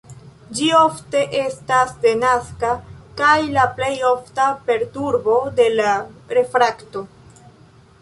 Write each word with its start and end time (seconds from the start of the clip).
Ĝi 0.59 0.69
ofte 0.77 1.19
estas 1.41 1.91
denaska 2.05 2.73
kaj 3.21 3.37
la 3.59 3.67
plej 3.77 3.93
ofta 4.15 4.49
perturbo 4.71 5.39
de 5.61 5.71
la 5.79 5.95
refrakto. 6.39 7.09